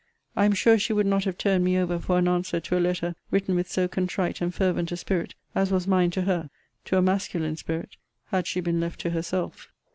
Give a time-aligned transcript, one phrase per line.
[0.35, 2.79] I am sure she would not have turned me over for an answer to a
[2.81, 6.49] letter written with so contrite and fervent a spirit, as was mine to her,
[6.85, 7.97] to a masculine spirit,
[8.29, 9.69] had she been left to herself.